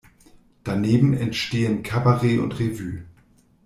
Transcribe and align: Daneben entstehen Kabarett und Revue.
Daneben 0.63 1.13
entstehen 1.13 1.83
Kabarett 1.83 2.39
und 2.39 2.57
Revue. 2.59 3.03